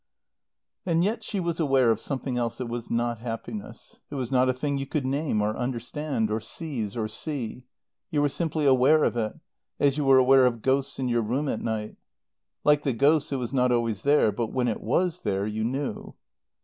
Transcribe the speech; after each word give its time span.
And 0.83 1.03
yet 1.03 1.23
she 1.23 1.39
was 1.39 1.59
aware 1.59 1.91
of 1.91 1.99
something 1.99 2.35
else 2.35 2.57
that 2.57 2.65
was 2.65 2.89
not 2.89 3.19
happiness. 3.19 3.99
It 4.09 4.15
was 4.15 4.31
not 4.31 4.49
a 4.49 4.53
thing 4.53 4.79
you 4.79 4.87
could 4.87 5.05
name 5.05 5.43
or 5.43 5.55
understand, 5.55 6.31
or 6.31 6.39
seize, 6.39 6.97
or 6.97 7.07
see; 7.07 7.65
you 8.09 8.21
were 8.23 8.27
simply 8.27 8.65
aware 8.65 9.03
of 9.03 9.15
it, 9.15 9.33
as 9.79 9.99
you 9.99 10.03
were 10.03 10.17
aware 10.17 10.47
of 10.47 10.63
ghosts 10.63 10.97
in 10.97 11.07
your 11.07 11.21
room 11.21 11.47
at 11.47 11.61
night. 11.61 11.97
Like 12.63 12.81
the 12.81 12.93
ghosts, 12.93 13.31
it 13.31 13.35
was 13.37 13.53
not 13.53 13.71
always 13.71 14.01
there; 14.01 14.31
but 14.31 14.47
when 14.47 14.67
it 14.67 14.81
was 14.81 15.21
there 15.21 15.45
you 15.45 15.63
knew. 15.63 16.15